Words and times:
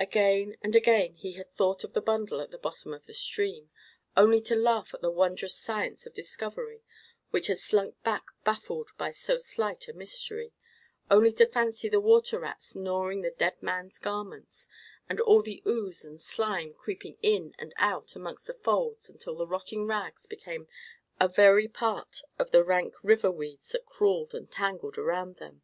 Again 0.00 0.56
and 0.60 0.74
again 0.74 1.14
he 1.14 1.34
had 1.34 1.54
thought 1.54 1.84
of 1.84 1.92
the 1.92 2.00
bundle 2.00 2.40
at 2.40 2.50
the 2.50 2.58
bottom 2.58 2.92
of 2.92 3.06
the 3.06 3.14
stream, 3.14 3.70
only 4.16 4.40
to 4.40 4.56
laugh 4.56 4.92
at 4.92 5.02
the 5.02 5.08
wondrous 5.12 5.56
science 5.56 6.04
of 6.04 6.12
discovery 6.14 6.82
which 7.30 7.46
had 7.46 7.60
slunk 7.60 7.94
back 8.02 8.24
baffled 8.42 8.90
by 8.98 9.12
so 9.12 9.38
slight 9.38 9.86
a 9.86 9.92
mystery, 9.92 10.52
only 11.12 11.30
to 11.30 11.46
fancy 11.46 11.88
the 11.88 12.00
water 12.00 12.40
rats 12.40 12.74
gnawing 12.74 13.20
the 13.22 13.30
dead 13.30 13.62
man's 13.62 14.00
garments, 14.00 14.66
and 15.08 15.20
all 15.20 15.42
the 15.42 15.62
oose 15.64 16.04
and 16.04 16.20
slime 16.20 16.74
creeping 16.74 17.16
in 17.22 17.54
and 17.56 17.72
out 17.76 18.16
amongst 18.16 18.48
the 18.48 18.54
folds 18.54 19.08
until 19.08 19.36
the 19.36 19.46
rotting 19.46 19.86
rags 19.86 20.26
became 20.26 20.66
a 21.20 21.28
very 21.28 21.68
part 21.68 22.22
of 22.36 22.50
the 22.50 22.64
rank 22.64 23.04
river 23.04 23.30
weeds 23.30 23.68
that 23.68 23.86
crawled 23.86 24.34
and 24.34 24.50
tangled 24.50 24.98
round 24.98 25.36
them. 25.36 25.62